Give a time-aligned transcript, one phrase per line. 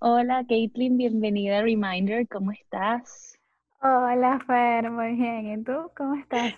[0.00, 3.38] Hola, Caitlin, bienvenida a Reminder, ¿cómo estás?
[3.80, 5.60] Hola, Fer, muy bien.
[5.60, 6.54] ¿Y tú cómo estás?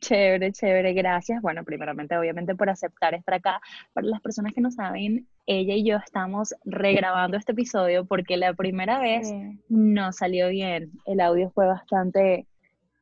[0.00, 1.42] Chévere, chévere, gracias.
[1.42, 3.60] Bueno, primeramente, obviamente, por aceptar estar acá.
[3.92, 8.54] Para las personas que no saben, ella y yo estamos regrabando este episodio porque la
[8.54, 9.60] primera vez Sí.
[9.68, 10.90] no salió bien.
[11.06, 12.46] El audio fue bastante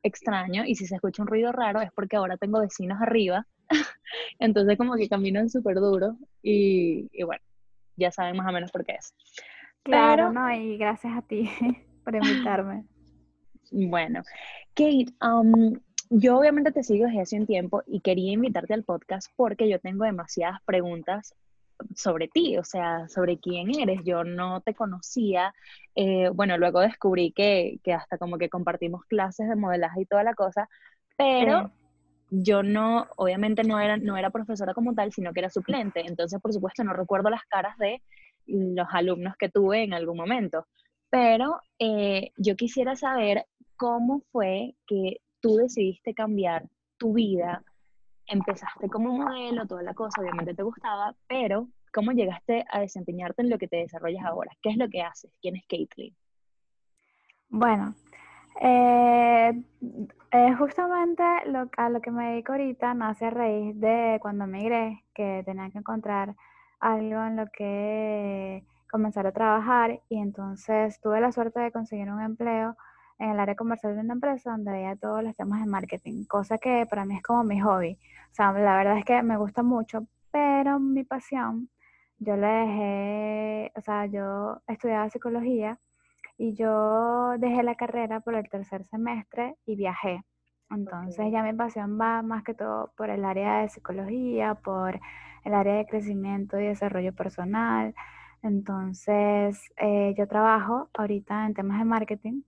[0.02, 3.46] extraño y si se escucha un ruido raro es porque ahora tengo vecinos arriba.
[4.40, 7.42] Entonces, como que caminan súper duro y, y bueno,
[7.96, 9.14] ya saben más o menos por qué es.
[9.88, 11.48] Claro, Pero no, y gracias a ti
[12.04, 12.84] por invitarme.
[13.70, 14.22] Bueno,
[14.74, 19.32] Kate, um, yo obviamente te sigo desde hace un tiempo y quería invitarte al podcast
[19.34, 21.34] porque yo tengo demasiadas preguntas
[21.94, 24.00] sobre ti, o sea, sobre quién eres.
[24.04, 25.54] Yo no te conocía.
[25.94, 30.22] eh, bueno, luego descubrí que, que hasta como que compartimos clases de modelaje y toda
[30.22, 30.68] la cosa,
[31.16, 31.72] pero
[32.30, 36.02] yo no, obviamente no era, no era profesora como tal, sino que era suplente.
[36.06, 38.02] Entonces, por supuesto, no recuerdo las caras de
[38.48, 40.66] los alumnos que tuve en algún momento.
[41.10, 43.46] Pero eh, yo quisiera saber
[43.76, 47.62] cómo fue que tú decidiste cambiar tu vida.
[48.26, 53.50] Empezaste como modelo, toda la cosa, obviamente te gustaba, pero ¿cómo llegaste a desempeñarte en
[53.50, 54.52] lo que te desarrollas ahora?
[54.60, 55.32] ¿Qué es lo que haces?
[55.40, 56.14] ¿Quién es Caitlyn?
[57.50, 57.94] bueno,
[58.60, 59.52] eh,
[60.58, 65.42] justamente lo, a lo que me dedico ahorita nace a raíz de cuando emigré, que
[65.44, 66.34] tenía que encontrar
[66.80, 72.20] algo en lo que comenzar a trabajar y entonces tuve la suerte de conseguir un
[72.22, 72.76] empleo
[73.18, 76.58] en el área comercial de una empresa donde veía todos los temas de marketing, cosa
[76.58, 77.98] que para mí es como mi hobby.
[78.30, 81.68] O sea, la verdad es que me gusta mucho, pero mi pasión,
[82.18, 85.78] yo le dejé, o sea, yo estudiaba psicología
[86.36, 90.22] y yo dejé la carrera por el tercer semestre y viajé.
[90.70, 95.00] Entonces ya mi pasión va más que todo por el área de psicología, por
[95.44, 97.94] el área de crecimiento y desarrollo personal.
[98.42, 102.42] Entonces eh, yo trabajo ahorita en temas de marketing.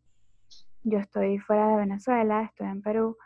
[0.83, 3.17] Yo estoy fuera de Venezuela, estoy en Perú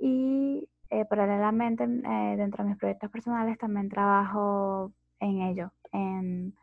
[0.00, 6.54] y eh, paralelamente eh, dentro de mis proyectos personales también trabajo en ello, en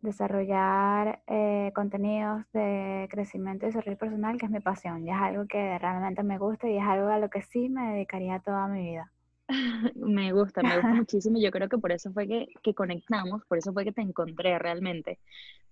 [0.00, 5.46] desarrollar eh, contenidos de crecimiento y desarrollo personal, que es mi pasión, y es algo
[5.46, 8.90] que realmente me gusta y es algo a lo que sí me dedicaría toda mi
[8.90, 9.12] vida.
[9.94, 11.38] Me gusta, me gusta muchísimo.
[11.40, 14.58] Yo creo que por eso fue que, que conectamos, por eso fue que te encontré
[14.58, 15.18] realmente.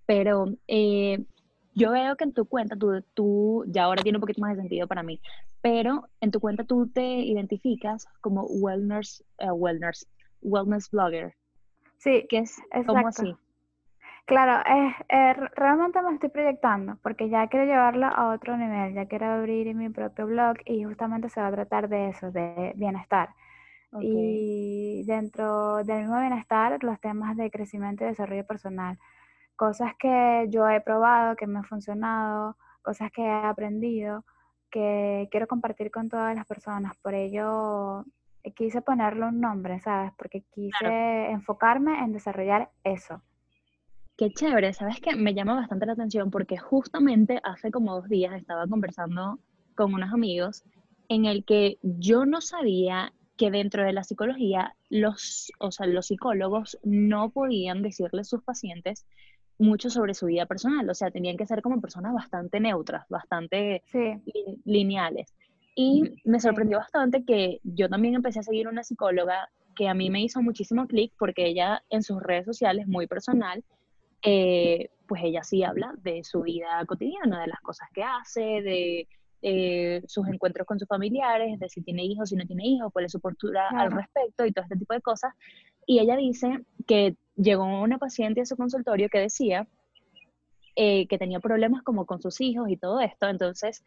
[0.06, 1.22] Pero eh,
[1.74, 4.62] yo veo que en tu cuenta, tú, tú, ya ahora tiene un poquito más de
[4.62, 5.20] sentido para mí,
[5.60, 10.08] pero en tu cuenta tú te identificas como wellness, eh, wellness,
[10.40, 11.34] wellness blogger,
[11.98, 13.34] Sí, que es como así.
[14.26, 19.06] Claro, es, eh, realmente me estoy proyectando porque ya quiero llevarlo a otro nivel, ya
[19.06, 23.30] quiero abrir mi propio blog y justamente se va a tratar de eso, de bienestar.
[24.00, 28.98] Y dentro del mismo bienestar, los temas de crecimiento y desarrollo personal.
[29.54, 34.24] Cosas que yo he probado, que me han funcionado, cosas que he aprendido,
[34.70, 36.96] que quiero compartir con todas las personas.
[36.98, 38.04] Por ello,
[38.56, 40.12] quise ponerle un nombre, ¿sabes?
[40.18, 40.52] Porque claro.
[40.52, 43.22] quise enfocarme en desarrollar eso.
[44.16, 45.14] Qué chévere, ¿sabes qué?
[45.14, 49.38] Me llama bastante la atención porque justamente hace como dos días estaba conversando
[49.74, 50.64] con unos amigos
[51.08, 56.06] en el que yo no sabía que dentro de la psicología los, o sea, los
[56.06, 59.06] psicólogos no podían decirle a sus pacientes
[59.58, 63.82] mucho sobre su vida personal, o sea, tenían que ser como personas bastante neutras, bastante
[63.84, 64.14] Sí,
[64.64, 65.34] lineales.
[65.74, 70.08] Y me sorprendió bastante que yo también empecé a seguir una psicóloga que a mí
[70.08, 73.62] me hizo muchísimo clic porque ella en sus redes sociales, muy personal,
[74.28, 79.08] eh, pues ella sí habla de su vida cotidiana, de las cosas que hace, de
[79.42, 83.04] eh, sus encuentros con sus familiares, de si tiene hijos, si no tiene hijos, cuál
[83.04, 85.32] es su postura al respecto y todo este tipo de cosas.
[85.86, 89.68] Y ella dice que llegó una paciente a su consultorio que decía
[90.74, 93.84] eh, que tenía problemas como con sus hijos y todo esto, entonces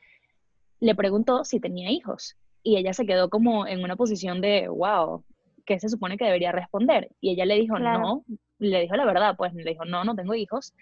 [0.79, 5.25] le preguntó si tenía hijos y ella se quedó como en una posición de, wow,
[5.69, 7.09] ¿qué se supone que debería responder?
[7.22, 8.25] Y ella le dijo, claro, no,
[8.57, 10.74] le dijo la verdad, pues le dijo, no, no tengo hijos,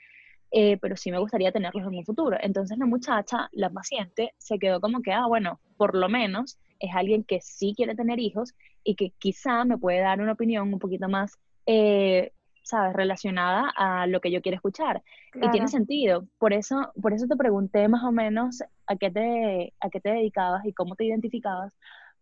[0.50, 2.38] eh, pero sí me gustaría tenerlos en un futuro.
[2.40, 6.90] Entonces la muchacha, la paciente, se quedó como que, ah, bueno, por lo menos es
[6.96, 10.80] alguien que sí quiere tener hijos y que quizá me puede dar una opinión un
[10.80, 12.32] poquito más, eh,
[12.64, 15.04] sabes, relacionada a lo que yo quiero escuchar.
[15.36, 16.26] Y tiene sentido.
[16.38, 20.12] Por eso, por eso te pregunté más o menos a qué te, a qué te
[20.12, 21.74] dedicabas y cómo te identificabas,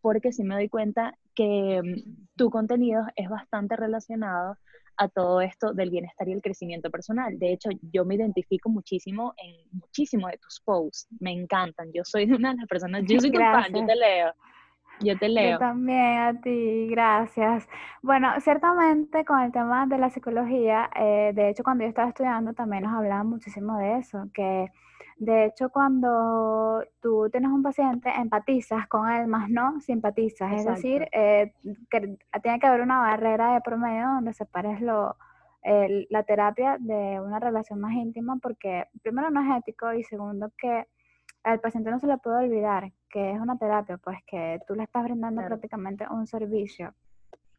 [0.05, 4.55] porque sí me doy cuenta que mm, tu contenido es bastante relacionado
[4.97, 7.39] a todo esto del bienestar y el crecimiento personal.
[7.39, 11.91] De hecho, yo me identifico muchísimo en muchísimo de tus posts, me encantan.
[11.91, 13.87] Yo soy una de las personas, yo soy tu fan, yo Gracias.
[13.87, 14.33] te leo.
[14.99, 15.51] Yo te leo.
[15.53, 17.67] Yo también a ti, gracias.
[18.03, 22.53] Bueno, ciertamente con el tema de la psicología, eh, de hecho cuando yo estaba estudiando
[22.53, 24.67] también nos hablaban muchísimo de eso, que
[25.17, 31.07] de hecho cuando tú tienes un paciente empatizas con él, más no simpatizas, es decir,
[31.11, 31.53] eh,
[31.89, 35.15] que tiene que haber una barrera de promedio donde separes lo,
[36.09, 40.85] la terapia de una relación más íntima porque primero no es ético y segundo que
[41.43, 44.83] al paciente no se le puede olvidar que es una terapia, pues que tú le
[44.83, 46.93] estás brindando prácticamente un servicio.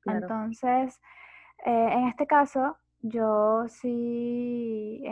[0.04, 1.00] Entonces,
[1.64, 5.02] eh, en este caso, yo sí,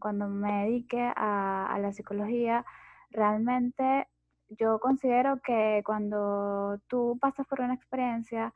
[0.00, 2.64] cuando me dedique a, la psicología,
[3.10, 4.06] realmente
[4.48, 8.52] yo considero que cuando tú pasas por una experiencia,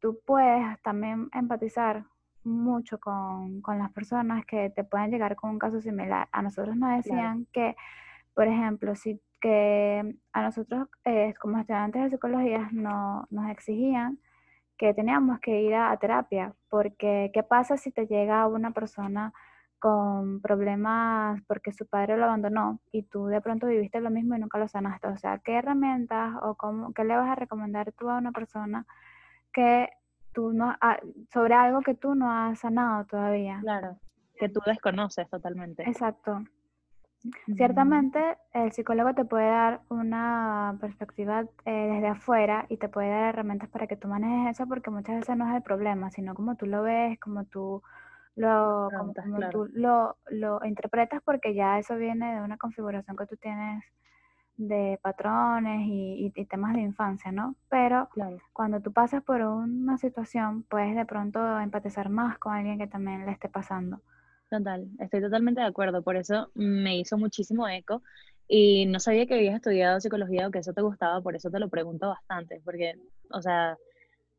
[0.00, 2.04] tú puedes también empatizar
[2.44, 6.28] mucho con, las personas que te pueden llegar con un caso similar.
[6.32, 7.76] A nosotros nos decían que
[8.34, 14.18] por ejemplo, si que a nosotros eh, como estudiantes de psicología no, nos exigían
[14.80, 19.34] que teníamos que ir a, terapia, porque ¿qué pasa si te llega una persona
[19.78, 24.38] con problemas porque su padre lo abandonó y tú de pronto viviste lo mismo y
[24.38, 25.08] nunca lo sanaste?
[25.08, 28.86] O sea, ¿qué herramientas o cómo, qué le vas a recomendar tú a una persona
[29.52, 29.90] que
[30.32, 30.74] tú no,
[31.30, 33.58] sobre algo que tú no has sanado todavía?
[33.60, 33.98] Claro,
[34.38, 35.82] que tú desconoces totalmente.
[35.86, 36.42] Exacto.
[37.54, 43.34] Ciertamente el psicólogo te puede dar una perspectiva eh, desde afuera y te puede dar
[43.34, 46.56] herramientas para que tú manejes eso porque muchas veces no es el problema, sino como
[46.56, 47.82] tú lo ves, como tú
[48.36, 49.12] lo, como,
[49.50, 53.84] tú lo, lo, interpretas porque ya eso viene de una configuración que tú tienes
[54.56, 57.54] de patrones y, temas de infancia, ¿no?
[57.68, 58.08] Pero
[58.52, 63.26] cuando tú pasas por una situación, puedes de pronto empatizar más con alguien que también
[63.26, 64.00] le esté pasando.
[64.50, 68.02] Total, estoy totalmente de acuerdo, por eso me hizo muchísimo eco
[68.48, 71.60] y no sabía que habías estudiado psicología o que eso te gustaba, por eso te
[71.60, 72.94] lo pregunto bastante, porque,
[73.30, 73.78] o sea,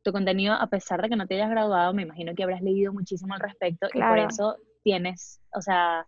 [0.04, 2.92] tu contenido, a pesar de que no te hayas graduado, me imagino que habrás leído
[2.92, 6.06] muchísimo al respecto y por eso tienes, o sea,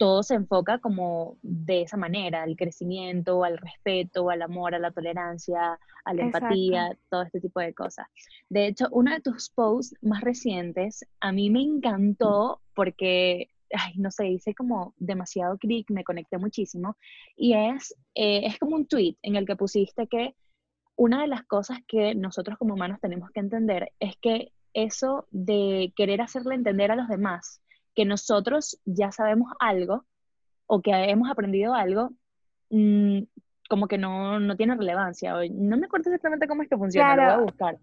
[0.00, 4.92] todo se enfoca como de esa manera, al crecimiento, al respeto, al amor, a la
[4.92, 8.06] tolerancia, a la empatía, todo este tipo de cosas.
[8.48, 14.10] De hecho, uno de tus posts más recientes a mí me encantó porque, ay, no
[14.10, 16.96] sé, hice como demasiado clic, me conecté muchísimo,
[17.36, 20.34] y es, eh, es como un tweet en el que pusiste que
[20.96, 25.92] una de las cosas que nosotros como humanos tenemos que entender es que eso de
[25.94, 27.59] querer hacerle entender a los demás,
[27.94, 30.04] que nosotros ya sabemos algo
[30.66, 32.10] o que hemos aprendido algo,
[32.70, 33.22] mm,
[33.68, 35.34] como que no, no, tiene relevancia.
[35.52, 37.78] No me acuerdo exactamente cómo es que funciona, lo voy a buscar.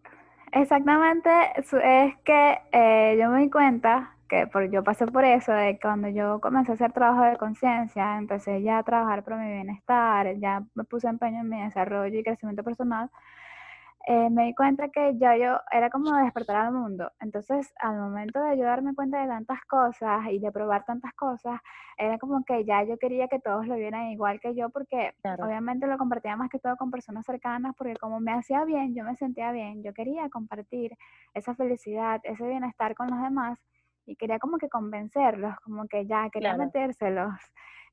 [0.51, 5.79] Exactamente, es que eh, yo me di cuenta que por, yo pasé por eso, de
[5.81, 10.35] cuando yo comencé a hacer trabajo de conciencia, empecé ya a trabajar por mi bienestar,
[10.37, 13.09] ya me puse empeño en mi desarrollo y crecimiento personal,
[14.09, 17.11] eh, me di cuenta que ya yo era como despertar al mundo.
[17.19, 21.59] Entonces, al momento de yo darme cuenta de tantas cosas y de probar tantas cosas,
[21.97, 25.87] era como que ya yo quería que todos lo vieran igual que yo, porque obviamente
[25.87, 29.17] lo compartía más que todo con personas cercanas, porque como me hacía bien, yo me
[29.17, 30.95] sentía bien, yo quería compartir
[31.33, 33.59] esa felicidad, ese bienestar con los demás
[34.05, 37.33] y quería como que convencerlos, como que ya quería metérselos.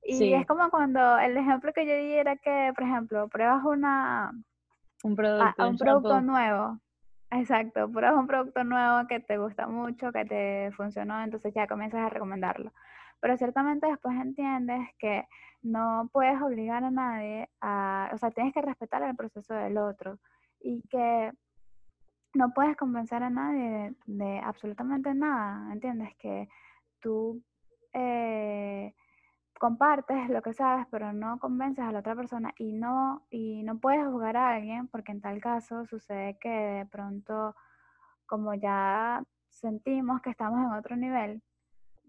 [0.05, 4.31] Y es como cuando el ejemplo que yo di era que, por ejemplo, pruebas una
[5.05, 6.81] un producto, un, producto nuevo.
[7.31, 12.01] Exacto, pruebas un producto nuevo que te gusta mucho, que te funcionó, entonces ya comienzas
[12.01, 12.73] a recomendarlo.
[13.21, 15.27] Pero ciertamente después entiendes que
[15.63, 20.19] no puedes obligar a nadie a, o sea, tienes que respetar el proceso del otro
[20.61, 21.33] y que
[22.35, 26.15] no puedes convencer a nadie de, absolutamente nada, ¿entiendes?
[26.19, 26.49] Que
[27.01, 27.43] tú
[27.93, 28.95] eh,
[29.59, 33.79] compartes lo que sabes, pero no convences a la otra persona y no, y no
[33.79, 37.55] puedes juzgar a alguien porque en tal caso sucede que de pronto,
[38.27, 41.43] como ya sentimos que estamos en otro nivel,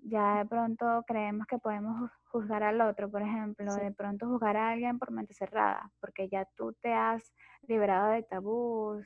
[0.04, 4.70] ya de pronto creemos que podemos juzgar al otro, por ejemplo, de pronto juzgar a
[4.70, 7.34] alguien por mente cerrada, porque ya tú te has
[7.68, 9.06] liberado de tabús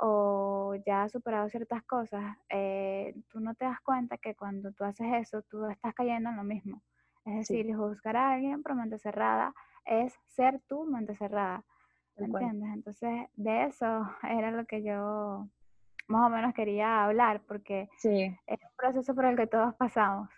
[0.00, 4.84] o ya has superado ciertas cosas, eh, tú no te das cuenta que cuando tú
[4.84, 6.82] haces eso, tú estás cayendo en lo mismo.
[7.28, 9.54] Es decir, juzgar a alguien por mente cerrada
[9.84, 11.64] es ser tú mente cerrada.
[12.16, 12.70] ¿Entiendes?
[12.74, 13.86] Entonces, de eso
[14.22, 15.48] era lo que yo
[16.08, 20.28] más o menos quería hablar, porque es un proceso por el que todos pasamos.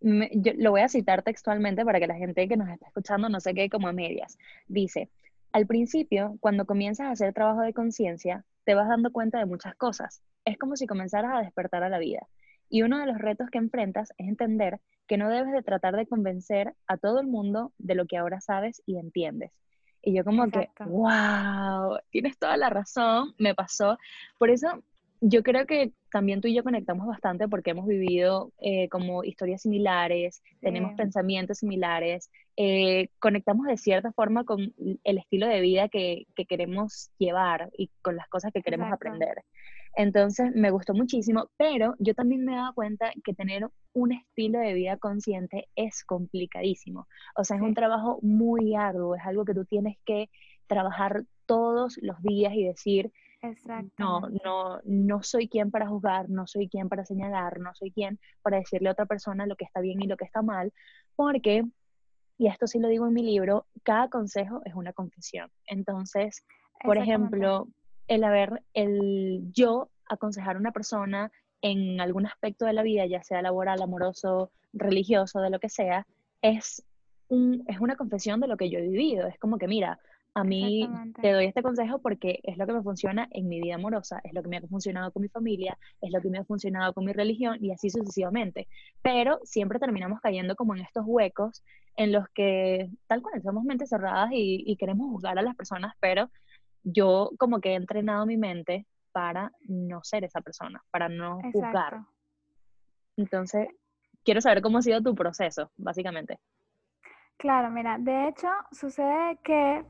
[0.00, 3.40] yo lo voy a citar textualmente para que la gente que nos está escuchando no
[3.40, 4.38] se quede como a medias.
[4.68, 5.10] Dice,
[5.52, 9.74] al principio, cuando comienzas a hacer trabajo de conciencia, te vas dando cuenta de muchas
[9.76, 10.22] cosas.
[10.44, 12.26] Es como si comenzaras a despertar a la vida.
[12.70, 16.06] Y uno de los retos que enfrentas es entender que no debes de tratar de
[16.06, 19.52] convencer a todo el mundo de lo que ahora sabes y entiendes.
[20.02, 23.98] Y yo como que, wow, tienes toda la razón, me pasó.
[24.38, 24.82] Por eso
[25.20, 29.62] yo creo que también tú y yo conectamos bastante porque hemos vivido eh, como historias
[29.62, 34.72] similares, tenemos pensamientos similares, eh, conectamos de cierta forma con
[35.04, 39.44] el estilo de vida que, que queremos llevar y con las cosas que queremos aprender.
[39.94, 44.60] Entonces me gustó muchísimo, pero yo también me he dado cuenta que tener un estilo
[44.60, 47.08] de vida consciente es complicadísimo.
[47.36, 50.30] O sea, es un trabajo muy arduo, es algo que tú tienes que
[50.66, 53.10] trabajar todos los días y decir,
[53.98, 58.20] no, no, no soy quien para juzgar, no soy quien para señalar, no soy quien
[58.42, 60.72] para decirle a otra persona lo que está bien y lo que está mal,
[61.16, 61.64] porque,
[62.38, 65.50] y esto sí lo digo en mi libro, cada consejo es una confesión.
[65.66, 66.44] Entonces,
[66.84, 67.66] por ejemplo,
[68.10, 71.30] el haber, el yo aconsejar a una persona
[71.62, 76.08] en algún aspecto de la vida, ya sea laboral, amoroso, religioso, de lo que sea,
[76.42, 76.82] es,
[77.28, 79.28] un, es una confesión de lo que yo he vivido.
[79.28, 80.00] Es como que, mira,
[80.34, 80.90] a mí
[81.22, 84.32] te doy este consejo porque es lo que me funciona en mi vida amorosa, es
[84.32, 87.04] lo que me ha funcionado con mi familia, es lo que me ha funcionado con
[87.04, 88.66] mi religión y así sucesivamente.
[89.02, 91.62] Pero siempre terminamos cayendo como en estos huecos
[91.96, 95.94] en los que tal cual somos mentes cerradas y, y queremos juzgar a las personas,
[96.00, 96.28] pero
[96.82, 102.00] yo como que he entrenado mi mente para no ser esa persona, para no juzgar.
[103.16, 103.68] Entonces,
[104.24, 106.38] quiero saber cómo ha sido tu proceso, básicamente.
[107.36, 109.84] Claro, mira, de hecho sucede que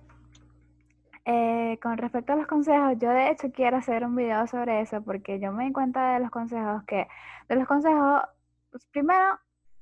[1.25, 5.02] eh, con respecto a los consejos, yo de hecho quiero hacer un video sobre eso
[5.02, 7.06] porque yo me di cuenta de los consejos que,
[7.49, 8.23] de los consejos,
[8.70, 9.38] pues primero,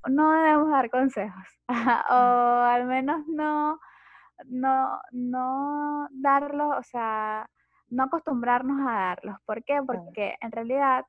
[0.08, 3.78] no debemos dar consejos, o al menos no
[4.46, 7.48] no, no darlos, o sea,
[7.88, 9.36] no acostumbrarnos a darlos.
[9.44, 9.80] ¿Por qué?
[9.84, 11.04] Porque en realidad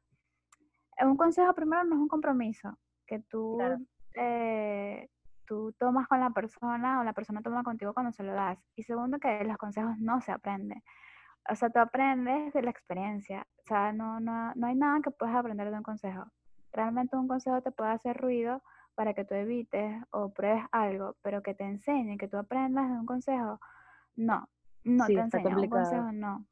[1.02, 3.58] un consejo primero no es un compromiso que tú,
[4.16, 5.10] eh,
[5.46, 8.60] tú tomas con la persona o la persona toma contigo cuando se lo das.
[8.76, 10.84] Y segundo, que los consejos no se aprenden.
[11.50, 13.48] O sea, tú aprendes de la experiencia.
[13.58, 16.26] O sea, no, no, no hay nada que puedas aprender de un consejo.
[16.72, 18.62] Realmente un consejo te puede hacer ruido
[19.00, 22.98] para que tú evites o pruebes algo, pero que te enseñe, que tú aprendas de
[22.98, 23.58] un consejo,
[24.18, 24.50] no,
[24.84, 26.46] no te enseña, un consejo no,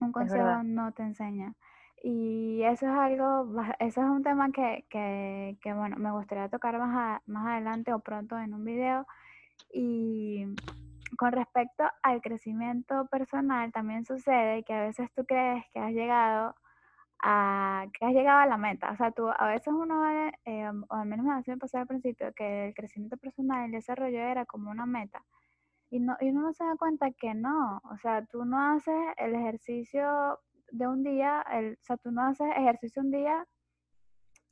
[0.00, 1.54] un consejo no te enseña.
[2.02, 6.76] Y eso es algo, eso es un tema que, que, que bueno, me gustaría tocar
[6.76, 9.06] más, más adelante o pronto en un video.
[9.72, 10.46] Y
[11.16, 16.56] con respecto al crecimiento personal, también sucede que a veces tú crees que has llegado
[17.22, 18.90] a que has llegado a la meta.
[18.90, 21.86] O sea, tú, a veces uno ve, eh, o al menos me hace pasar al
[21.86, 25.22] principio, que el crecimiento personal, el desarrollo era como una meta.
[25.90, 27.80] Y, no, y uno no se da cuenta que no.
[27.90, 30.38] O sea, tú no haces el ejercicio
[30.70, 33.44] de un día, el, o sea, tú no haces ejercicio un día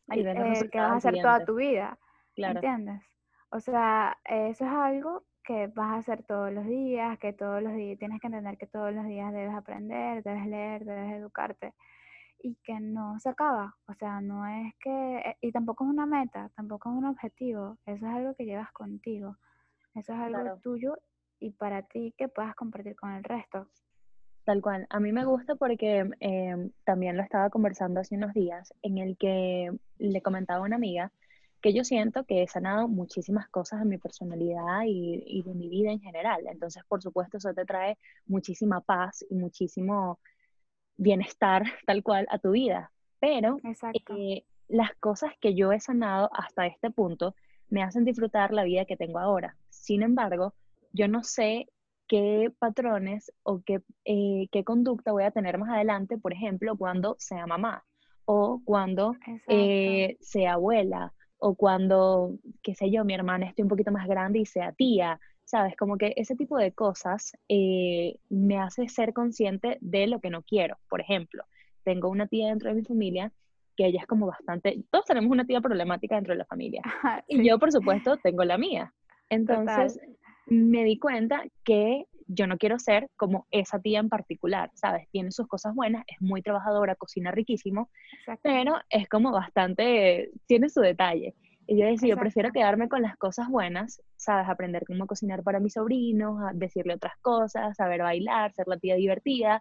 [0.09, 1.99] el, que vas a hacer toda tu vida.
[2.37, 3.03] ¿Entiendes?
[3.51, 7.73] O sea, eso es algo que vas a hacer todos los días, que todos los
[7.75, 11.73] días tienes que entender que todos los días debes aprender, debes leer, debes educarte
[12.43, 13.77] y que no se acaba.
[13.87, 17.79] O sea, no es que, eh, y tampoco es una meta, tampoco es un objetivo,
[17.87, 19.37] eso es algo que llevas contigo,
[19.95, 20.97] eso es algo tuyo
[21.41, 23.69] y para ti que puedas compartir con el resto.
[24.45, 24.87] Tal cual.
[24.89, 29.17] A mí me gusta porque em, también lo estaba conversando hace unos días, en el
[29.19, 31.13] que le comentaba a una amiga
[31.61, 35.69] que yo siento que he sanado muchísimas cosas de mi personalidad y, y de mi
[35.69, 36.47] vida en general.
[36.47, 40.21] Entonces, por supuesto, eso te trae muchísima paz y muchísimo
[40.99, 42.93] bienestar tal cual a tu vida.
[43.21, 43.59] Pero
[44.17, 47.35] eh, las cosas que yo he sanado hasta este punto
[47.71, 49.57] me hacen disfrutar la vida que tengo ahora.
[49.71, 50.55] Sin embargo,
[50.93, 51.69] yo no sé
[52.07, 57.17] qué patrones o qué, eh, qué conducta voy a tener más adelante, por ejemplo, cuando
[57.19, 57.85] sea mamá
[58.25, 59.15] o cuando
[59.47, 64.41] eh, sea abuela o cuando, qué sé yo, mi hermana esté un poquito más grande
[64.41, 65.21] y sea tía.
[65.49, 65.75] ¿Sabes?
[65.77, 70.43] Como que ese tipo de cosas eh, me hace ser consciente de lo que no
[70.43, 70.77] quiero.
[70.91, 71.43] Por ejemplo,
[71.85, 73.33] tengo una tía dentro de mi familia
[73.75, 76.83] que ella es como bastante, todos tenemos una tía problemática dentro de la familia.
[77.29, 78.93] Y yo, por supuesto, tengo la mía.
[79.31, 79.99] Entonces,
[80.47, 85.09] me di cuenta que yo no quiero ser como esa tía en particular, ¿sabes?
[85.11, 87.89] Tiene sus cosas buenas, es muy trabajadora, cocina riquísimo,
[88.43, 91.35] pero es como bastante, tiene su detalle.
[91.71, 94.49] Y yo decía, yo prefiero quedarme con las cosas buenas, ¿sabes?
[94.49, 99.61] Aprender cómo cocinar para mis sobrinos, decirle otras cosas, saber bailar, ser la tía divertida,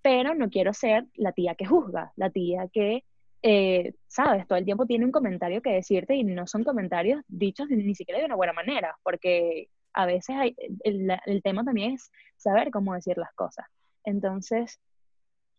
[0.00, 3.04] pero no quiero ser la tía que juzga, la tía que,
[3.42, 4.48] eh, ¿sabes?
[4.48, 8.18] Todo el tiempo tiene un comentario que decirte y no son comentarios dichos ni, siquiera
[8.18, 12.94] de una buena manera, porque a veces hay, el, el tema también es saber cómo
[12.94, 13.66] decir las cosas.
[14.04, 14.80] Entonces,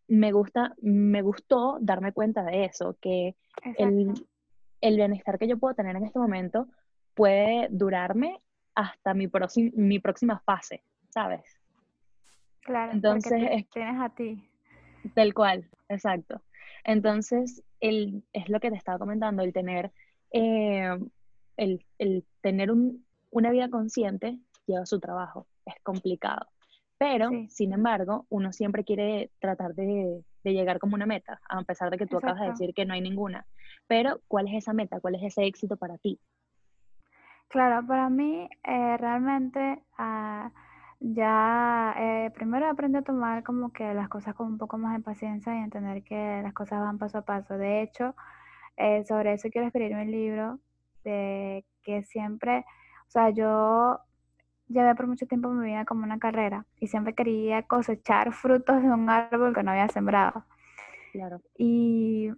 [0.07, 3.35] me gusta, me gustó darme cuenta de eso, que
[3.77, 4.13] el,
[4.81, 6.67] el bienestar que yo puedo tener en este momento
[7.13, 8.39] puede durarme
[8.75, 9.27] hasta mi,
[9.73, 11.43] mi próxima fase, ¿sabes?
[12.61, 14.43] Claro, entonces tienes a ti.
[15.15, 16.41] Tal cual, exacto.
[16.83, 19.91] Entonces, el, es lo que te estaba comentando, el tener,
[20.31, 20.97] eh,
[21.57, 26.47] el, el, tener un, una vida consciente lleva su trabajo, es complicado.
[26.97, 31.89] Pero, sin embargo, uno siempre quiere tratar de, de, llegar como una meta, a pesar
[31.89, 33.45] de que tú acabas de decir que no hay ninguna.
[33.87, 34.99] Pero, ¿cuál es esa meta?
[34.99, 36.19] ¿Cuál es ese éxito para ti?
[37.49, 40.51] Claro, para mí eh, realmente ah,
[40.99, 45.03] ya eh, primero aprendí a tomar como que las cosas con un poco más de
[45.03, 47.57] paciencia y entender que las cosas van paso a paso.
[47.57, 48.15] De hecho,
[48.75, 50.59] eh, sobre eso quiero escribir un libro
[51.03, 52.65] de que siempre,
[53.07, 53.99] o sea, yo
[54.67, 58.89] llevé por mucho tiempo mi vida como una carrera y siempre quería cosechar frutos de
[58.89, 60.43] un árbol que no había sembrado.
[61.11, 61.41] Claro.
[61.57, 62.31] Y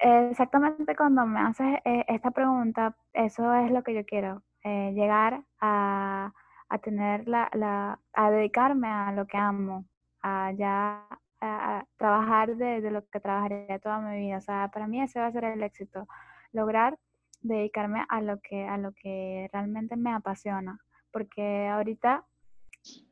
[0.00, 5.44] exactamente cuando me haces eh, esta pregunta, eso es lo que yo quiero, eh, llegar
[5.60, 6.32] a,
[6.68, 9.84] a tener la, la, a dedicarme a lo que amo,
[10.22, 11.06] a ya
[11.40, 14.38] a, trabajar de, de, lo que trabajaría toda mi vida.
[14.38, 16.06] O sea, para mí ese va a ser el éxito,
[16.52, 16.98] lograr
[17.42, 20.78] dedicarme a lo que, a lo que realmente me apasiona,
[21.12, 22.24] porque ahorita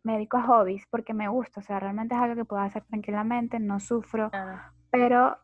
[0.02, 2.85] me dedico a hobbies porque me gusta, o sea, realmente es algo que puedo hacer
[2.85, 4.31] tranquilamente, no sufro,
[4.90, 5.37] pero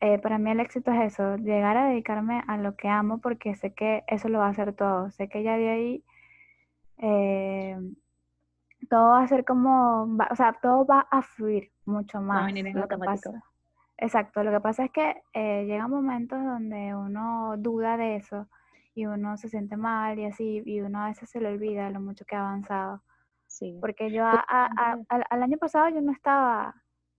[0.00, 3.54] eh, para mí el éxito es eso, llegar a dedicarme a lo que amo porque
[3.56, 6.04] sé que eso lo va a hacer todo, sé que ya de ahí
[6.98, 7.76] eh,
[8.88, 12.52] todo va a ser como, o sea, todo va a fluir mucho más.
[12.52, 13.42] lo que pasa,
[13.96, 18.48] exacto, lo que pasa es que eh, llegan momentos donde uno duda de eso
[18.94, 22.00] y uno se siente mal y así, y uno a veces se le olvida lo
[22.00, 23.02] mucho que ha avanzado.
[23.46, 23.78] Sí.
[23.80, 26.74] Porque yo al año pasado yo no estaba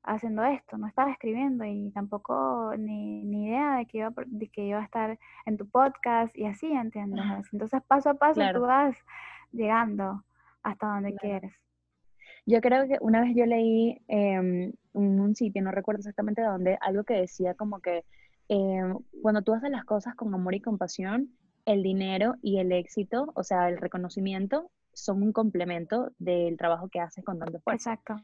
[0.05, 4.65] haciendo esto, no estaba escribiendo y tampoco ni, ni idea de que, iba, de que
[4.65, 7.23] iba a estar en tu podcast y así, ¿entiendes?
[7.51, 8.95] Entonces paso a paso tú vas
[9.51, 10.23] llegando
[10.63, 11.53] hasta donde quieres.
[12.45, 16.77] Yo creo que una vez yo leí en em, un sitio, no recuerdo exactamente dónde,
[16.81, 18.05] algo que decía como que
[18.49, 21.31] em, cuando tú haces las cosas con amor y compasión,
[21.65, 26.99] el dinero y el éxito, o sea, el reconocimiento, son un complemento del trabajo que
[26.99, 27.89] haces con tanto esfuerzo.
[27.89, 28.15] Exacto.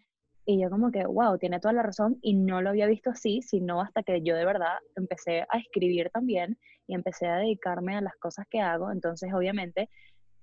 [0.45, 3.41] Y yo como que, wow, tiene toda la razón y no lo había visto así,
[3.41, 8.01] sino hasta que yo de verdad empecé a escribir también y empecé a dedicarme a
[8.01, 8.91] las cosas que hago.
[8.91, 9.89] Entonces, obviamente,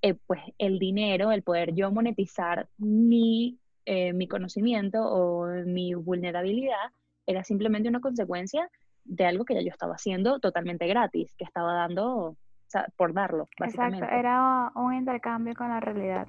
[0.02, 6.92] eh, pues el dinero, el poder yo monetizar mi, eh, mi conocimiento o mi vulnerabilidad
[7.26, 8.70] era simplemente una consecuencia
[9.04, 12.36] de algo que ya yo estaba haciendo totalmente gratis, que estaba dando
[12.70, 14.04] sea, por darlo, básicamente.
[14.04, 16.26] Exacto, era un intercambio con la realidad.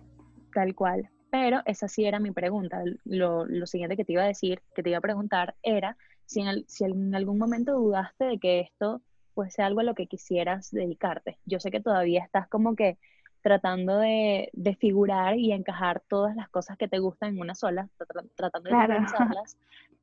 [0.54, 1.10] Tal cual.
[1.32, 2.82] Pero esa sí era mi pregunta.
[3.06, 6.42] Lo, lo, siguiente que te iba a decir, que te iba a preguntar, era si
[6.42, 9.02] en, si en algún momento dudaste de que esto
[9.34, 11.38] pues sea algo a lo que quisieras dedicarte.
[11.46, 12.98] Yo sé que todavía estás como que
[13.42, 17.88] tratando de, de figurar y encajar todas las cosas que te gustan en una sola,
[18.36, 19.58] tratando de organizarlas,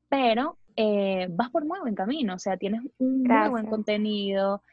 [0.09, 4.63] pero eh, vas por muy buen camino, o sea, tienes un muy buen contenido,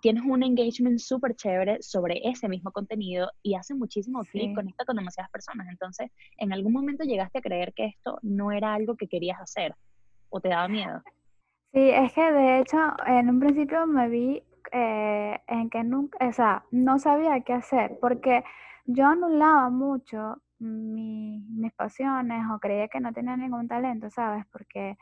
[0.00, 4.96] tienes un engagement súper chévere sobre ese mismo contenido y hace muchísimo clic, conecta con
[4.96, 5.68] demasiadas personas.
[5.70, 9.74] Entonces, ¿en algún momento llegaste a creer que esto no era algo que querías hacer
[10.30, 11.02] o te daba miedo?
[11.72, 16.32] Sí, es que de hecho en un principio me vi eh, en que nunca, o
[16.32, 18.42] sea, no sabía qué hacer porque
[18.86, 24.44] yo anulaba mucho mis pasiones o creía que no tenía ningún talento, ¿sabes?
[24.50, 24.96] Porque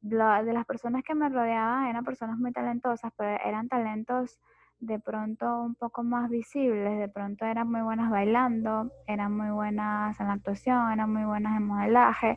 [0.00, 4.38] de las personas que me rodeaban eran personas muy talentosas, pero eran talentos
[4.80, 10.18] de pronto un poco más visibles, de pronto eran muy buenas bailando, eran muy buenas
[10.20, 12.36] en la actuación, eran muy buenas en modelaje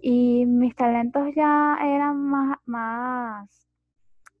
[0.00, 3.68] y mis talentos ya eran más, más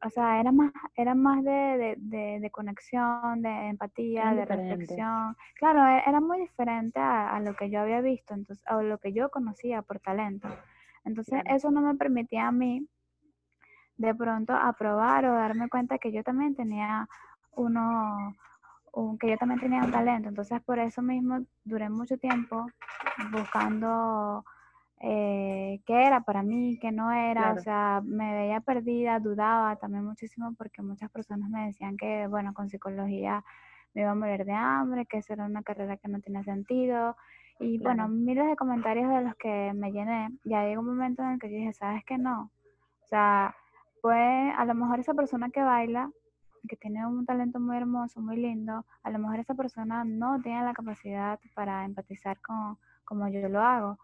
[0.04, 5.36] o sea, eran más, eran más de, de, conexión, de empatía, de reflexión.
[5.54, 8.98] Claro, e, era muy diferente a, a, lo que yo había visto, entonces, a lo
[8.98, 10.48] que yo conocía por talento.
[11.04, 12.86] Entonces eso no me permitía a mí
[13.96, 17.08] de pronto aprobar o darme cuenta que yo también tenía
[17.52, 18.34] uno,
[19.20, 20.28] que yo también tenía un talento.
[20.28, 22.66] Entonces por eso mismo duré mucho tiempo
[23.32, 24.44] buscando
[25.00, 30.04] eh, qué era para mí, qué no era, o sea, me veía perdida, dudaba también
[30.04, 33.44] muchísimo porque muchas personas me decían que, bueno, con psicología
[33.94, 37.16] me iba a morir de hambre, que esa era una carrera que no tenía sentido,
[37.60, 40.30] y bueno, miles de comentarios de los que me llené.
[40.44, 42.50] Ya llegó un momento en el que yo dije, ¿sabes qué no?
[43.04, 43.54] O sea,
[44.00, 46.10] pues a lo mejor esa persona que baila,
[46.68, 50.62] que tiene un talento muy hermoso, muy lindo, a lo mejor esa persona no tiene
[50.62, 53.98] la capacidad para empatizar con como yo lo hago.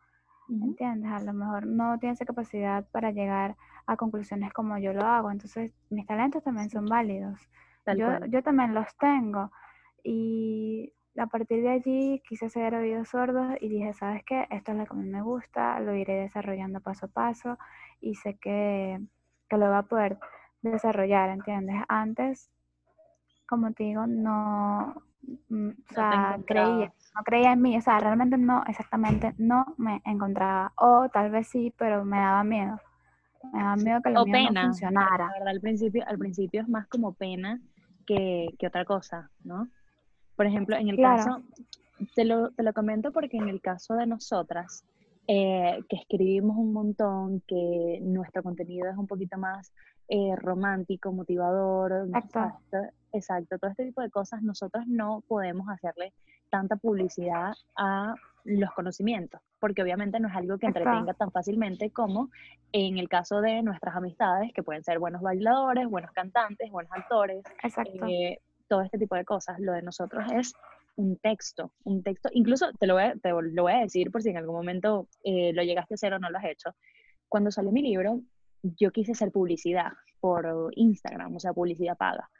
[0.48, 1.10] ¿Entiendes?
[1.10, 5.30] A lo mejor no tiene esa capacidad para llegar a conclusiones como yo lo hago.
[5.30, 7.38] Entonces, mis talentos también son válidos.
[7.96, 9.50] yo, yo también los tengo.
[10.02, 14.46] Y a partir de allí quise hacer oídos sordos y dije, ¿sabes qué?
[14.50, 17.58] Esto es lo que a mí me gusta, lo iré desarrollando paso a paso
[18.00, 19.00] y sé que,
[19.48, 20.18] que lo va a poder
[20.62, 21.76] desarrollar, ¿entiendes?
[21.88, 22.50] Antes,
[23.48, 24.94] como te digo, no,
[25.48, 30.02] mm, o sea, creía, no creía en mí, o sea, realmente no, exactamente no me
[30.04, 32.80] encontraba, o tal vez sí, pero me daba miedo,
[33.52, 35.26] me daba miedo que lo mío no funcionara.
[35.26, 37.60] La verdad, al principio, al principio es más como pena
[38.06, 39.68] que, que otra cosa, ¿no?
[40.36, 41.42] Por ejemplo, en el caso,
[42.14, 44.84] te lo, te lo comento porque en el caso de nosotras,
[45.26, 49.72] eh, que escribimos un montón, que nuestro contenido es un poquito más
[50.08, 52.78] eh, romántico, motivador, exacto.
[53.12, 56.12] exacto, todo este tipo de cosas, nosotros no podemos hacerle
[56.50, 62.28] tanta publicidad a los conocimientos, porque obviamente no es algo que entretenga tan fácilmente como
[62.72, 67.42] en el caso de nuestras amistades, que pueden ser buenos bailadores, buenos cantantes, buenos actores,
[68.06, 68.38] eh,
[68.68, 69.58] todo este tipo de cosas.
[69.60, 70.52] Lo de nosotros es
[70.96, 74.22] un texto, un texto, incluso te lo voy a, te lo voy a decir por
[74.22, 76.70] si en algún momento eh, lo llegaste a hacer o no lo has hecho.
[77.28, 78.20] Cuando salió mi libro,
[78.62, 82.30] yo quise hacer publicidad por Instagram, o sea, publicidad paga.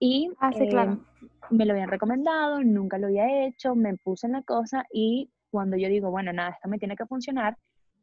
[0.00, 0.92] Y ah, claro.
[0.92, 5.30] Em, me lo habían recomendado, nunca lo había hecho, me puse en la cosa y
[5.50, 7.56] cuando yo digo, bueno, nada, esto me tiene que funcionar,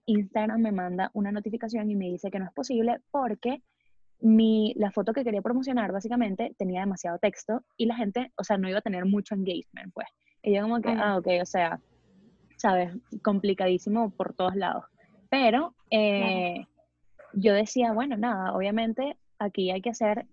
[0.05, 3.61] Instagram me manda una notificación y me dice que no es posible porque
[4.21, 8.57] mi, la foto que quería promocionar básicamente tenía demasiado texto y la gente, o sea,
[8.57, 10.07] no iba a tener mucho engagement, pues.
[10.41, 11.79] Y yo como que, ah, ok, o sea,
[12.57, 14.85] sabes, complicadísimo por todos lados.
[15.29, 16.65] Pero eh,
[17.33, 20.25] yo decía, bueno, nada, obviamente aquí hay que hacer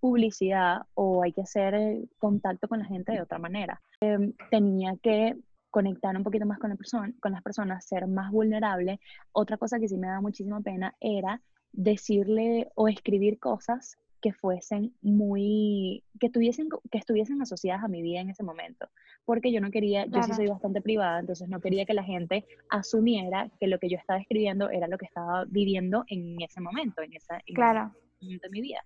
[0.00, 1.74] publicidad o hay que hacer
[2.18, 3.80] contacto con la gente de otra manera.
[4.00, 5.36] Em, tenía que
[5.70, 9.00] conectar un poquito más con, la persona, con las personas, ser más vulnerable.
[9.32, 11.40] Otra cosa que sí me da muchísima pena era
[11.74, 18.20] decirle o escribir cosas que fuesen muy, que tuviesen, que estuviesen asociadas a mi vida
[18.20, 18.88] en ese momento,
[19.26, 22.46] porque yo no quería, yo sí soy bastante privada, entonces no quería que la gente
[22.70, 27.02] asumiera que lo que yo estaba escribiendo era lo que estaba viviendo en ese momento,
[27.02, 27.92] en, esa, en claro.
[27.92, 28.80] ese momento de mi vida.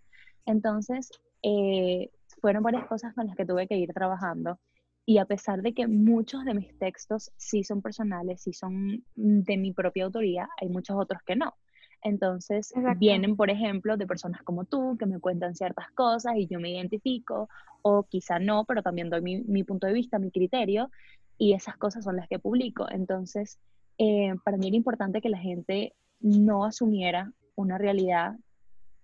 [0.45, 1.11] Entonces,
[1.45, 4.59] eh, fueron varias cosas con las que tuve que ir trabajando
[5.07, 9.57] y a pesar de que muchos de mis textos sí son personales, sí son de
[9.57, 11.55] mi propia autoría, hay muchos otros que no.
[12.03, 16.61] Entonces vienen, por ejemplo, de personas como tú que me cuentan ciertas cosas y yo
[16.61, 17.49] me identifico,
[17.83, 20.91] o quizá no, pero también doy mi, punto de vista, mi criterio,
[21.39, 22.87] y esas cosas son las que publico.
[22.91, 23.59] Entonces,
[23.99, 28.37] eh, para mí era importante que la gente no asumiera una realidad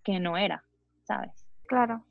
[0.02, 0.64] que no era,
[1.04, 1.44] ¿sabes?
[1.66, 2.04] Claro.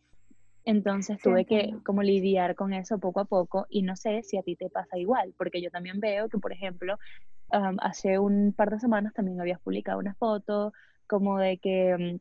[0.65, 4.43] Entonces tuve que como lidiar con eso poco a poco y no sé si a
[4.43, 6.97] ti te pasa igual, porque yo también veo que, por ejemplo,
[7.49, 10.73] hace un par de semanas también habías publicado una foto
[11.07, 12.19] como de que mm,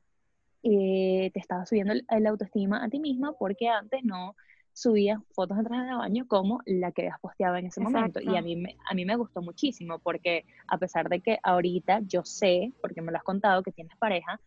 [0.64, 4.36] eh, te estaba subiendo el, autoestima a ti misma porque antes no
[4.74, 8.20] subías fotos de traje de baño como la que habías posteado en ese momento.
[8.20, 12.00] Y a mí, me, a mí me gustó muchísimo porque a pesar de que ahorita
[12.06, 14.40] yo sé, porque me lo has contado, que tienes pareja,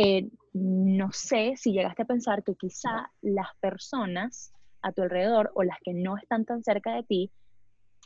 [0.00, 5.64] eh, no sé si llegaste a pensar que quizá las personas a tu alrededor o
[5.64, 7.32] las que no están tan cerca de ti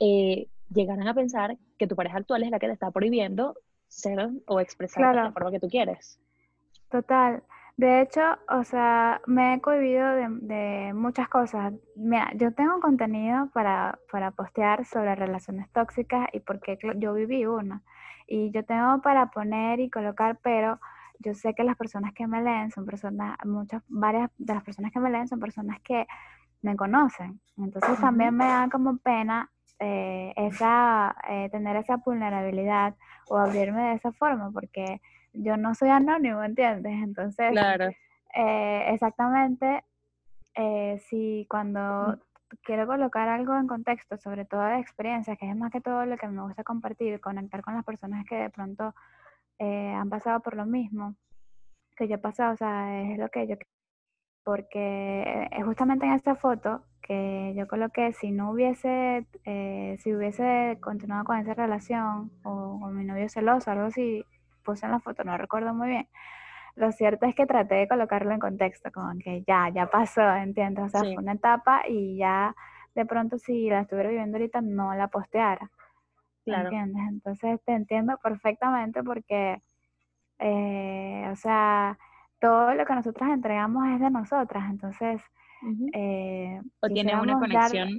[0.01, 3.55] eh, llegarán a pensar que tu pareja actual es la que te está prohibiendo
[3.89, 6.19] ser o expresar de la forma que tú quieres.
[6.91, 7.43] Total.
[7.77, 11.75] De hecho, o sea, me he cohibido de, muchas cosas.
[11.95, 17.83] Mira, yo tengo contenido para, para postear sobre relaciones tóxicas y porque yo viví una.
[18.27, 20.81] Y yo tengo para poner y colocar, pero
[21.23, 24.93] yo sé que las personas que me leen son personas, muchas, varias de las personas
[24.93, 26.07] que me leen son personas que
[26.63, 27.41] me conocen.
[27.57, 32.95] Entonces también me da como pena eh, esa, eh, tener esa vulnerabilidad
[33.29, 35.01] o abrirme de esa forma, porque
[35.33, 37.03] yo no soy anónimo, ¿entiendes?
[37.03, 37.91] Entonces, claro.
[38.35, 39.85] Eh, exactamente,
[41.09, 42.19] si cuando
[42.63, 46.17] quiero colocar algo en contexto, sobre todo de experiencias, que es más que todo lo
[46.17, 48.95] que me gusta compartir, conectar con las personas que de pronto
[49.65, 51.15] han pasado por lo mismo
[51.97, 53.57] que yo he pasado, o sea, es lo que yo
[54.45, 61.25] porque justamente en esta foto que yo coloqué, si no hubiese, eh, si hubiese continuado
[61.25, 64.25] con esa relación o con mi novio celoso, algo así,
[64.65, 66.09] puse en la foto, no recuerdo muy bien.
[66.75, 70.85] Lo cierto es que traté de colocarlo en contexto, como que ya, ya pasó, ¿entiendes?
[70.87, 72.55] O sea, fue una etapa y ya
[72.95, 75.71] de pronto si la estuviera viviendo ahorita no la posteara.
[76.45, 76.69] Claro.
[76.71, 77.03] ¿Entiendes?
[77.09, 79.63] Entonces te entiendo perfectamente porque,
[80.39, 81.99] eh, o sea,
[82.41, 85.23] todo lo que nosotras entregamos es de nosotras, entonces
[85.93, 87.99] eh, o tiene una conexión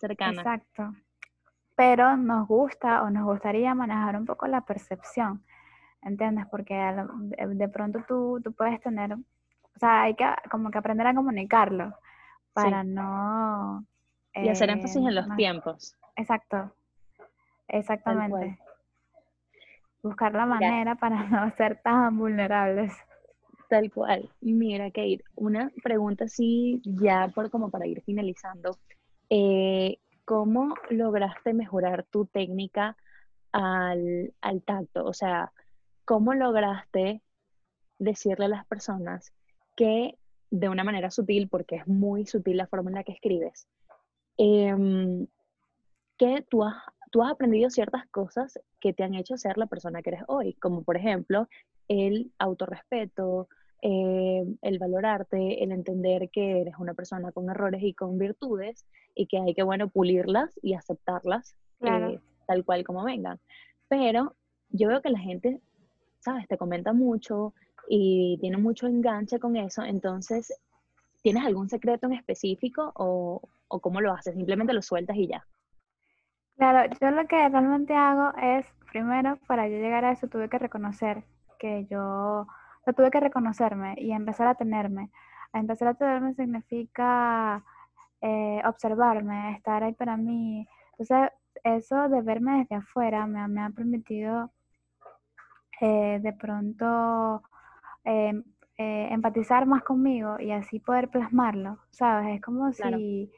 [0.00, 0.40] cercana.
[0.42, 0.92] Exacto.
[1.76, 5.44] Pero nos gusta o nos gustaría manejar un poco la percepción,
[6.02, 6.46] ¿entiendes?
[6.50, 11.14] Porque de pronto tú, tú puedes tener, o sea, hay que como que aprender a
[11.14, 11.96] comunicarlo
[12.52, 13.84] para no
[14.34, 15.96] Y hacer énfasis en los tiempos.
[16.16, 16.72] Exacto,
[17.68, 18.58] exactamente.
[20.02, 22.92] Buscar la manera para no ser tan vulnerables.
[23.68, 24.30] Tal cual.
[24.40, 28.78] Mira, Kate, una pregunta así ya por como para ir finalizando.
[29.28, 32.96] Eh, ¿Cómo lograste mejorar tu técnica
[33.52, 35.04] al, al tacto?
[35.04, 35.52] O sea,
[36.04, 37.22] ¿cómo lograste
[37.98, 39.32] decirle a las personas
[39.76, 40.18] que
[40.50, 43.68] de una manera sutil, porque es muy sutil la forma en la que escribes,
[44.36, 45.26] em,
[46.16, 46.76] que tú has,
[47.10, 50.54] tú has aprendido ciertas cosas que te han hecho ser la persona que eres hoy,
[50.54, 51.48] como por ejemplo
[51.88, 53.48] el autorrespeto,
[53.80, 59.26] eh, el valorarte, el entender que eres una persona con errores y con virtudes y
[59.26, 63.38] que hay que, bueno, pulirlas y aceptarlas eh, tal cual como vengan.
[63.88, 64.34] Pero
[64.70, 65.60] yo veo que la gente,
[66.18, 66.46] ¿sabes?
[66.48, 67.54] Te comenta mucho
[67.88, 70.52] y tiene mucho enganche con eso, entonces,
[71.22, 74.34] ¿tienes algún secreto en específico o, o cómo lo haces?
[74.34, 75.46] Simplemente lo sueltas y ya.
[76.58, 80.58] Claro, yo lo que realmente hago es, primero, para yo llegar a eso tuve que
[80.58, 81.22] reconocer
[81.58, 82.48] que yo,
[82.84, 85.10] lo tuve que reconocerme y empezar a tenerme.
[85.52, 87.64] A empezar a tenerme significa
[88.20, 90.66] eh, observarme, estar ahí para mí.
[90.98, 91.30] Entonces,
[91.62, 94.50] eso de verme desde afuera me, me ha permitido
[95.80, 97.42] eh, de pronto
[98.02, 98.42] em,
[98.76, 102.36] eh, empatizar más conmigo y así poder plasmarlo, ¿sabes?
[102.36, 103.30] Es como si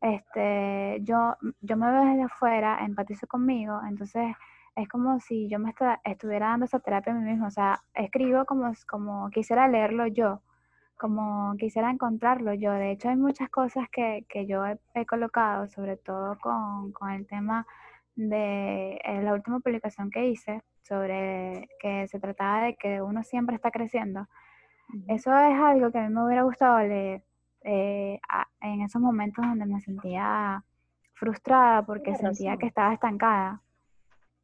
[0.00, 4.34] este, yo, yo me veo desde afuera, empatizo conmigo, entonces
[4.76, 8.44] es como si yo me estuviera dando esa terapia a mí mismo, o sea, escribo
[8.44, 10.40] como, como quisiera leerlo yo,
[10.96, 12.72] como quisiera encontrarlo yo.
[12.72, 17.66] De hecho, hay muchas cosas que, yo he, colocado, sobre todo con, el tema
[18.14, 23.56] de eh, la última publicación que hice, sobre que se trataba de que uno siempre
[23.56, 24.28] está creciendo.
[25.08, 27.22] Eso es algo que a mí me hubiera gustado leer
[27.62, 28.20] eh,
[28.60, 30.64] en esos momentos donde me sentía
[31.14, 33.60] frustrada porque sentía que estaba estancada.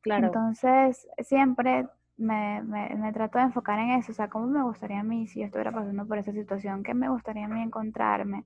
[0.03, 0.27] Claro.
[0.27, 5.05] Entonces, siempre me, me, trato de enfocar en eso, o sea, cómo me gustaría a
[5.05, 8.45] mí si yo estuviera pasando por esa situación, qué me gustaría a mí encontrarme,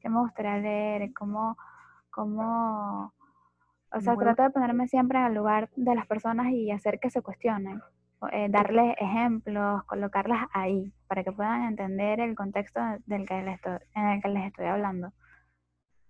[0.00, 1.56] qué me gustaría leer, cómo,
[2.10, 3.12] cómo,
[3.92, 7.10] o sea, trato de ponerme siempre en el lugar de las personas y hacer que
[7.10, 7.82] se cuestionen.
[8.32, 13.78] Eh, darles ejemplos, colocarlas ahí, para que puedan entender el contexto del que les estoy,
[13.96, 15.12] en el que les estoy hablando.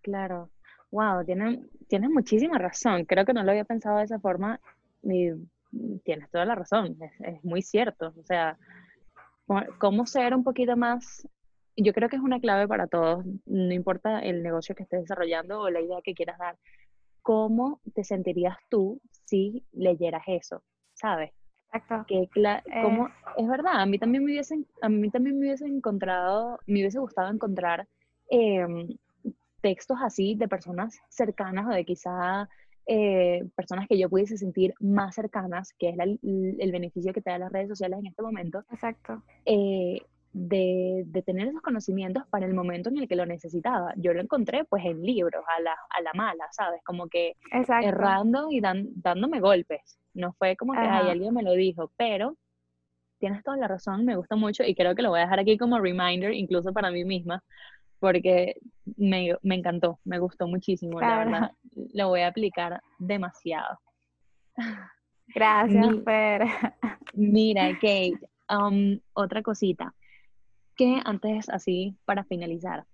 [0.02, 0.50] Claro,
[0.90, 1.58] wow, tienes,
[1.88, 3.06] tienes muchísima razón.
[3.06, 4.60] Creo que no lo había pensado de esa forma
[5.02, 5.30] y
[6.04, 8.12] tienes toda la razón, es, muy cierto.
[8.14, 8.58] O sea,
[9.78, 11.26] cómo ser un poquito más,
[11.76, 15.60] yo creo que es una clave para todos, no importa el negocio que estés desarrollando
[15.60, 16.58] o la idea que quieras dar.
[17.22, 20.62] ¿Cómo te sentirías tú si leyeras eso?
[20.92, 21.30] ¿Sabes?
[21.72, 22.04] Exacto.
[22.06, 22.28] Que
[22.83, 23.11] como, eh.
[23.38, 26.98] es verdad, a mí también me hubiese, a mí también me hubiese encontrado, me hubiese
[26.98, 27.87] gustado encontrar
[28.28, 28.88] em,
[29.61, 32.48] textos así de personas cercanas o de quizá
[32.87, 37.38] eh, personas que yo pudiese sentir más cercanas, que es el beneficio que te da
[37.38, 38.64] las redes sociales en este momento.
[38.70, 39.22] Exacto.
[39.44, 40.00] Eh,
[40.33, 43.93] de, de, tener esos conocimientos para el momento en el que lo necesitaba.
[43.97, 46.81] Yo lo encontré pues en libros, a la, a la mala, ¿sabes?
[46.85, 47.37] Como que
[47.83, 49.99] errando y dándome golpes.
[50.14, 52.37] No fue como que, ay, alguien me lo dijo, pero
[53.19, 55.59] tienes toda la razón, me gusta mucho y creo que lo voy a dejar aquí
[55.59, 57.43] como reminder, incluso para mí misma,
[57.99, 58.55] porque
[58.97, 61.53] me, me encantó, me gustó muchísimo, la verdad.
[61.93, 63.79] Lo voy a aplicar demasiado.
[65.35, 66.43] Gracias, Fer.
[67.14, 69.95] Mira, Kate, um, otra cosita
[70.81, 72.87] que antes, así para finalizar,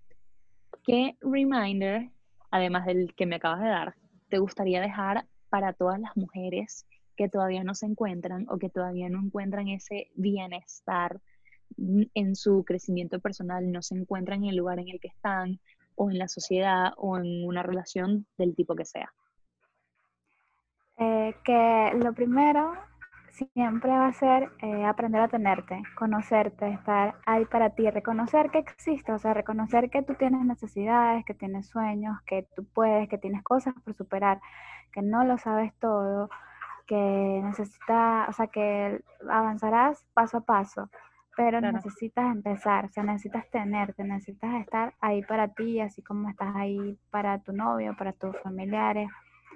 [0.83, 2.09] ¿qué reminder,
[2.51, 3.95] además del que me acabas de dar,
[4.27, 9.07] te gustaría dejar para todas las mujeres que todavía no se encuentran o que todavía
[9.07, 11.21] no encuentran ese bienestar
[11.77, 15.57] en su crecimiento personal, no se encuentran en el lugar en el que están
[15.95, 19.13] o en la sociedad o en una relación del tipo que sea?
[20.97, 22.73] Eh, que lo primero
[23.37, 28.59] siempre va a ser eh, aprender a tenerte, conocerte, estar ahí para ti, reconocer que
[28.59, 33.17] existes, o sea, reconocer que tú tienes necesidades, que tienes sueños, que tú puedes, que
[33.17, 34.41] tienes cosas por superar,
[34.91, 36.29] que no lo sabes todo,
[36.87, 40.89] que necesitas, o sea, que avanzarás paso a paso,
[41.35, 46.55] pero necesitas empezar, o sea, necesitas tenerte, necesitas estar ahí para ti, así como estás
[46.55, 49.07] ahí para tu novio, para tus familiares,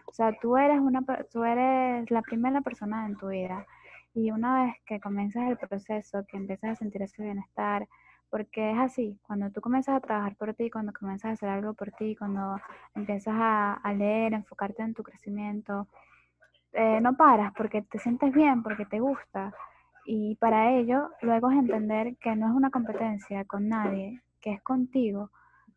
[0.05, 3.65] o sea, tú eres, una, tú eres la primera persona en tu vida.
[4.13, 7.87] Y una vez que comienzas el proceso, que empiezas a sentir ese bienestar,
[8.29, 11.73] porque es así, cuando tú comienzas a trabajar por ti, cuando comienzas a hacer algo
[11.73, 12.57] por ti, cuando
[12.95, 15.87] empiezas a, leer, enfocarte en tu crecimiento,
[16.73, 19.53] eh, no paras porque te sientes bien, porque te gusta.
[20.05, 24.61] Y para ello, luego es entender que no es una competencia con nadie, que es
[24.61, 25.29] contigo,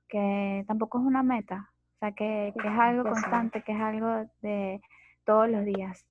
[0.08, 1.70] que tampoco es una meta,
[2.04, 4.80] sea, que, es algo constante, que es algo de
[5.24, 6.04] todos los días.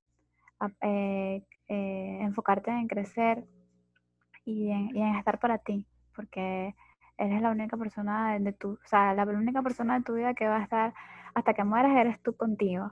[0.82, 3.44] Eh, eh, enfocarte en crecer
[4.46, 6.74] y en, estar para ti, porque
[7.18, 10.48] eres la única persona de tu, o sea, la única persona de tu vida que
[10.48, 10.94] va a estar
[11.36, 12.92] hasta que mueras eres tú contigo.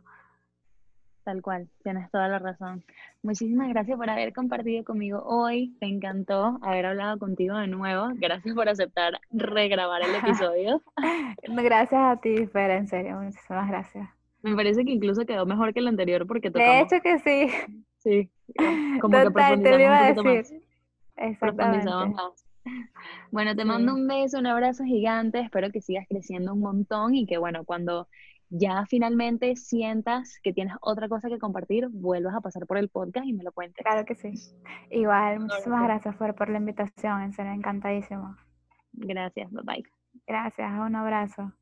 [1.23, 2.83] Tal cual, tienes toda la razón.
[3.21, 5.75] Muchísimas gracias por haber compartido conmigo hoy.
[5.79, 8.07] Me encantó haber hablado contigo de nuevo.
[8.15, 10.81] Gracias por aceptar regrabar el episodio.
[11.43, 14.09] gracias a ti, Fer, en serio, muchísimas gracias.
[14.41, 16.89] Me parece que incluso quedó mejor que el anterior porque tocamos...
[16.89, 17.75] De hecho que sí.
[17.99, 18.31] Sí,
[18.99, 20.63] como que te iba a decir.
[21.17, 21.85] Exactamente.
[21.85, 22.45] más.
[23.31, 25.39] Bueno, te mando un beso, un abrazo gigante.
[25.39, 28.07] Espero que sigas creciendo un montón y que, bueno, cuando
[28.51, 33.25] ya finalmente sientas que tienes otra cosa que compartir, vuelvas a pasar por el podcast
[33.25, 33.83] y me lo cuentes.
[33.83, 34.33] Claro que sí.
[34.89, 38.35] Igual, muchísimas gracias por, por la invitación, en serio, encantadísimo.
[38.93, 39.83] Gracias, bye bye.
[40.27, 41.53] Gracias, un abrazo.